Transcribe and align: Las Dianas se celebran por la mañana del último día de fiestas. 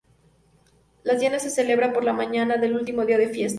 Las 1.03 1.19
Dianas 1.19 1.43
se 1.43 1.51
celebran 1.51 1.93
por 1.93 2.03
la 2.03 2.11
mañana 2.11 2.57
del 2.57 2.73
último 2.75 3.05
día 3.05 3.19
de 3.19 3.29
fiestas. 3.29 3.49